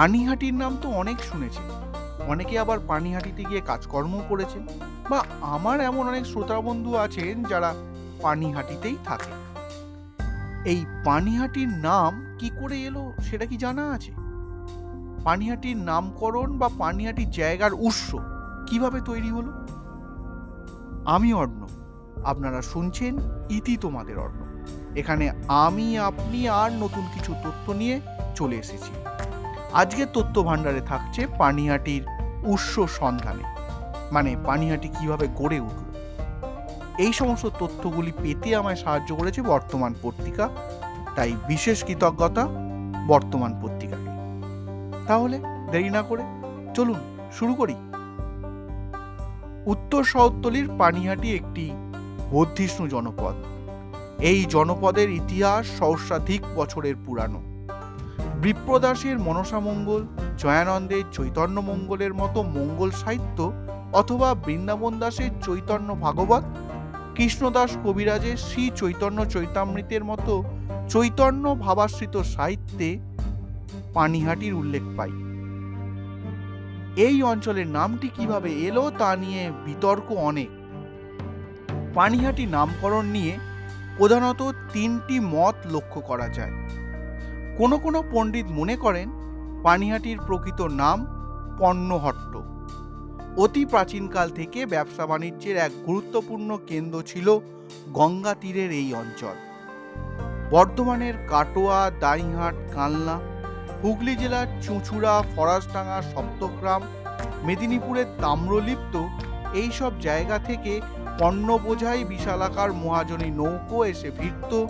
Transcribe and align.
পানিহাটির 0.00 0.54
নাম 0.54 0.76
তো 0.82 0.88
অনেক 0.88 1.18
শুনেছেন 1.20 1.62
অনেকে 2.26 2.58
আবার 2.58 2.78
পানিহাটিতে 2.86 3.44
গিয়ে 3.44 3.60
কাজকর্ম 3.60 4.20
করেছেন 4.28 4.66
বা 5.10 5.24
আমার 5.40 5.80
এমন 5.80 6.08
অনেক 6.08 6.26
শ্রোতা 6.26 6.60
বন্ধু 6.60 6.94
আছেন 6.96 7.44
যারা 7.44 7.74
পানিহাটিতেই 8.22 8.96
থাকে 9.04 9.30
এই 10.70 10.84
পানিহাটির 11.04 11.68
নাম 11.68 12.36
কি 12.38 12.50
করে 12.60 12.82
এলো 12.82 13.12
সেটা 13.22 13.46
কি 13.46 13.56
জানা 13.56 13.90
আছে? 13.90 14.12
পানিহাটির 15.24 15.76
নামকরণ 15.76 16.58
বা 16.58 16.70
পানিহাটির 16.78 17.30
জায়গার 17.30 17.72
উৎস 17.74 18.16
কীভাবে 18.66 19.00
তৈরি 19.00 19.30
হলো? 19.30 19.52
আমি 21.06 21.34
অর্ণ 21.34 21.66
আপনারা 22.24 22.62
শুনছেন 22.62 23.18
ইতি 23.50 23.76
তোমাদের 23.76 24.18
অর্ণ 24.18 24.40
এখানে 24.96 25.30
আমি, 25.48 25.98
আপনি 25.98 26.48
আর 26.48 26.70
নতুন 26.72 27.04
কিছু 27.14 27.34
তথ্য 27.44 27.72
নিয়ে 27.72 28.00
চলে 28.34 28.56
এসেছি। 28.56 29.09
আজকের 29.74 30.06
তথ্য 30.12 30.42
ভাণ্ডারে 30.42 30.80
থাকছে 30.80 31.26
পানিহাটির 31.38 32.06
উৎস 32.44 32.80
সন্ধানে। 32.80 33.42
মানে 34.12 34.36
পানিহাটি 34.44 34.88
কীভাবে 34.88 35.28
গড়ে 35.36 35.60
উঠল? 35.60 35.94
এই 36.98 37.12
সমস্ত 37.12 37.46
তথ্যগুলি 37.46 38.12
পেতে 38.22 38.56
আমায় 38.56 38.76
সাহায্য 38.76 39.14
করেছে 39.14 39.42
বর্তমান 39.42 39.94
পত্রিকা। 40.02 40.48
তাই 41.16 41.32
বিশেষ 41.48 41.84
কৃতজ্ঞতা 41.84 42.46
বর্তমান 43.06 43.60
পত্রিকাকে। 43.62 44.10
তাহলে 45.06 45.40
দেরি 45.70 45.90
না 45.90 46.02
করে 46.02 46.22
চলুন 46.74 47.28
শুরু 47.32 47.54
করি। 47.54 47.74
উত্তর 49.66 50.04
শহরতলির 50.04 50.70
পানিহাটি 50.78 51.34
একটি 51.34 51.70
বর্ধিষ্ণু 52.30 52.88
জনপদ। 52.88 53.34
এই 54.18 54.44
জনপদের 54.44 55.10
ইতিহাস 55.10 55.78
সহস্রাধিক 55.78 56.42
বছরের 56.56 56.94
পুরানো। 57.06 57.49
বিপ্রদাসের 58.42 59.18
মনসামঙ্গল 59.18 60.06
জয়ানন্দের 60.38 61.04
চৈতন্য 61.12 61.60
মঙ্গলের 61.60 62.14
মতো 62.14 62.42
মঙ্গল 62.42 62.90
সাহিত্য 62.90 63.52
অথবা 63.92 64.34
বৃন্দাবন 64.34 64.98
দাসের 64.98 65.30
চৈতন্য 65.42 65.94
ভাগবত, 65.94 66.42
কৃষ্ণদাস 67.14 67.76
কবিরাজের 67.84 68.36
শ্রী 68.36 68.70
চৈতন্য 68.76 69.26
চৈতামৃতের 69.26 70.04
মতো 70.04 70.44
চৈতন্য 70.88 71.54
ভাবাশ্রিত 71.54 72.16
সাহিত্যে 72.16 72.98
পানিহাটির 73.94 74.54
উল্লেখ 74.54 74.82
পাই। 74.96 75.12
এই 76.96 77.22
অঞ্চলের 77.22 77.66
নামটি 77.66 78.08
কীভাবে 78.08 78.50
এলো 78.52 78.90
তা 78.98 79.16
নিয়ে 79.16 79.50
বিতর্ক 79.64 80.12
অনেক। 80.12 80.50
পানিহাটি 81.94 82.46
নামকরণ 82.46 83.04
নিয়ে 83.06 83.38
প্রধানত 83.96 84.40
তিনটি 84.72 85.20
মত 85.20 85.54
লক্ষ্য 85.70 86.00
করা 86.00 86.28
যায়। 86.28 86.79
কোনো 87.58 87.78
কোনো 87.78 87.98
পণ্ডিত 88.12 88.46
মনে 88.50 88.76
করেন 88.76 89.08
পানিহাটির 89.62 90.18
প্রকৃত 90.26 90.60
নাম 90.62 90.98
পণ্যহট্ট। 91.58 92.32
অতি 93.38 93.64
প্রাচীনকাল 93.64 94.30
থেকে 94.30 94.66
ব্যবসা 94.66 95.06
বাণিজ্যের 95.06 95.56
এক 95.56 95.72
গুরুত্বপূর্ণ 95.86 96.58
কেন্দ্র 96.66 97.02
ছিল 97.02 97.38
গঙ্গা 97.92 98.34
তীরের 98.34 98.70
এই 98.70 98.94
অঞ্চল। 98.94 99.36
বর্ধমানের 100.50 101.14
কাটোয়া, 101.28 101.90
দাইহাট, 102.00 102.54
কালনা, 102.74 103.16
হুগলি 103.82 104.16
জেলার 104.16 104.46
চুঁচুড়া, 104.62 105.22
ফরাসডাঙ্গা, 105.36 106.02
সপ্তগ্রাম, 106.02 106.82
মেদিনীপুরের 107.44 108.06
তাম্রলিপ্ত 108.20 108.94
এইসব 109.54 109.92
জায়গা 110.00 110.38
থেকে 110.38 110.80
পণ্য 111.18 111.58
বোঝাই 111.64 112.04
বিশালাকার 112.04 112.72
মহাজনী 112.72 113.30
নৌকো 113.30 113.84
এসে 113.84 114.10
ভিড়ত 114.10 114.66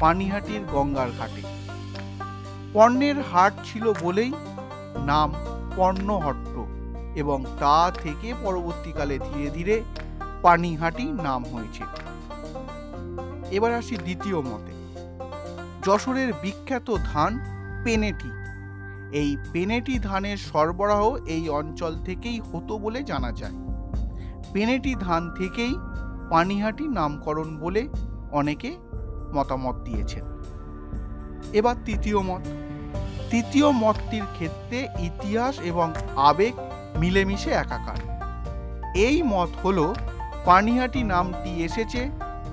পানিহাটির 0.00 0.62
গঙ্গার 0.72 1.10
ঘাটে। 1.18 1.42
পণ্যের 2.72 3.14
হাট 3.32 3.52
ছিল 3.64 3.92
বলেই 4.00 4.32
নাম 5.06 5.32
পণ্যহট্ট 5.76 6.58
এবং 7.18 7.44
তা 7.58 7.90
থেকে 7.94 8.34
পরবর্তীকালে 8.42 9.18
ধীরে 9.18 9.50
ধীরে 9.50 9.82
পানিহাটি 10.42 11.04
নাম 11.04 11.44
হয়েছে। 11.44 11.84
এবার 13.50 13.74
আসি 13.74 13.96
দ্বিতীয় 13.96 14.40
মতে। 14.40 14.72
যশোরের 15.82 16.32
বিখ্যাত 16.42 16.96
ধান 17.04 17.38
পেনেটি। 17.84 18.30
এই 19.12 19.36
পেনেটি 19.52 19.98
ধানের 19.98 20.36
সরবরাহ 20.36 21.16
এই 21.26 21.48
অঞ্চল 21.48 21.98
থেকেই 22.04 22.40
হতো 22.40 22.78
বলে 22.78 23.02
জানা 23.02 23.32
যায়। 23.32 23.52
পেনেটি 24.52 24.94
ধান 24.94 25.34
থেকেই 25.34 25.74
পানিহাটি 26.30 26.88
নামকরণ 26.88 27.58
বলে 27.58 27.88
অনেকে 28.32 28.76
মতামত 29.34 29.74
দিয়েছেন। 29.74 30.24
এবার 31.52 31.76
তৃতীয় 31.84 32.20
মত। 32.20 32.40
তৃতীয় 33.30 33.70
মতটির 33.70 34.22
ক্ষেত্রে 34.32 34.88
ইতিহাস 34.98 35.58
এবং 35.58 35.92
আবেগ 36.16 36.54
মিলেমিশে 36.98 37.50
একাকার। 37.50 38.00
এই 38.96 39.22
মত 39.22 39.48
হল 39.64 39.94
পানিহাটি 40.44 41.02
নামটি 41.02 41.64
এসেছে 41.64 42.10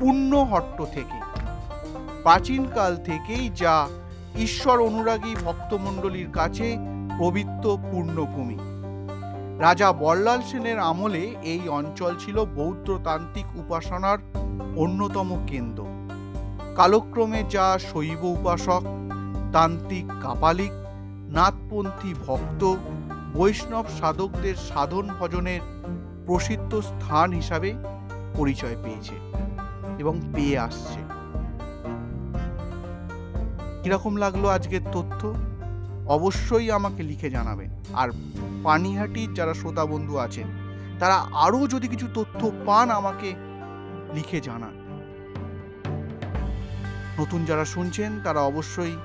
পুণ্যহট্ট 0.00 0.82
থেকে। 0.82 1.18
প্রাচীনকাল 2.22 2.96
থেকেই 2.96 3.50
যা 3.54 3.88
ঈশ্বর 4.38 4.80
অনুরাগী 4.80 5.34
ভক্তমণ্ডলীর 5.44 6.30
কাছে 6.32 6.76
পবিত্র 7.18 7.78
পূর্ণভূমি। 7.90 8.58
রাজা 9.58 9.92
বল্লাল 9.92 10.42
সেনের 10.42 10.78
আমলে 10.78 11.34
এই 11.42 11.68
অঞ্চল 11.68 12.16
ছিল 12.18 12.44
বৌদ্ধতান্ত্রিক 12.44 13.46
উপাসনার 13.56 14.18
অন্যতম 14.76 15.46
কেন্দ্র। 15.46 15.84
কালক্রমে 16.76 17.44
যা 17.50 17.78
শৈব 17.78 18.24
উপাসক 18.24 18.82
তান্ত্রিক 19.52 20.06
কাপালিক, 20.22 20.72
নাথপন্থী 21.28 22.14
ভক্ত, 22.26 22.76
বৈষ্ণব 23.34 23.84
সাধকদের 24.00 24.54
সাধন 24.54 25.08
ভজনের 25.20 25.60
প্রসিদ্ধ 26.26 26.80
স্থান 26.80 27.32
হিসাবে 27.32 27.74
পরিচয় 28.34 28.76
পেয়েছে 28.82 29.14
এবং 29.98 30.20
পেয়ে 30.34 30.58
আসছে। 30.58 31.00
কীরকম 33.82 34.16
লাগল 34.16 34.48
আজকের 34.48 34.80
তথ্য? 34.92 35.34
অবশ্যই 36.06 36.70
আমাকে 36.70 37.02
লিখে 37.02 37.30
জানাবেন। 37.30 37.70
আর 37.94 38.08
পানিহাটির 38.62 39.34
যারা 39.34 39.54
শ্রোতা 39.54 39.84
বন্ধু 39.84 40.16
আছেন, 40.16 40.46
তারা 40.98 41.14
আরও 41.14 41.66
যদি 41.66 41.88
কিছু 41.88 42.06
তথ্য 42.14 42.50
পান 42.66 42.90
আমাকে 42.90 43.34
লিখে 44.14 44.40
জানান। 44.40 44.74
নতুন 47.18 47.44
যারা 47.44 47.64
শুনছেন, 47.64 48.20
তারা 48.24 48.40
অবশ্যই 48.40 48.96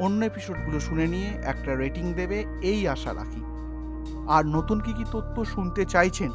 অন্য 0.00 0.24
এপিসোডগুলো 0.24 0.80
শুনে 0.80 1.06
নিয়ে 1.06 1.26
একটা 1.26 1.74
রেটিং 1.74 2.14
দেবে, 2.14 2.44
এই 2.62 2.88
আশা 2.88 3.14
রাখি। 3.14 3.42
আর 4.28 4.46
নতুন 4.46 4.80
কি 4.80 4.92
কি 4.92 5.04
তথ্য 5.12 5.44
শুনতে 5.44 5.84
চাইছেন, 5.84 6.30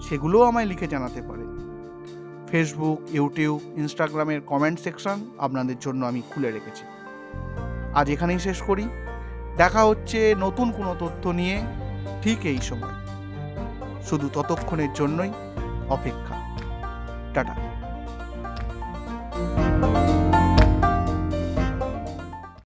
সেগুলোও 0.00 0.42
আমায় 0.42 0.64
লিখে 0.64 0.86
জানাতে 0.86 1.22
পারেন। 1.22 1.58
ফেসবুক 2.48 3.14
ইউটিউব 3.14 3.60
ইনস্টাগ্রামের 3.76 4.40
কমেন্ট 4.40 4.80
সেকশন 4.80 5.30
আপনাদের 5.38 5.76
জন্য 5.80 6.06
আমি 6.06 6.22
খুলে 6.30 6.50
রেখেছি। 6.50 6.84
আজ 7.94 8.10
এখানেই 8.10 8.38
শেষ 8.38 8.62
করি। 8.62 8.88
দেখা 9.56 9.84
হচ্ছে 9.84 10.34
নতুন 10.38 10.72
কোনো 10.72 10.96
তথ্য 10.98 11.28
নিয়ে 11.28 11.62
ঠিক 12.22 12.38
এই 12.44 12.58
সময়। 12.58 12.92
শুধু 14.02 14.28
ততক্ষণের 14.32 14.88
জন্যই 14.94 15.32
অপেক্ষা। 15.88 16.34
টাটা। 17.34 17.54